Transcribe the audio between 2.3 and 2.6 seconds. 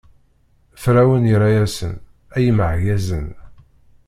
Ay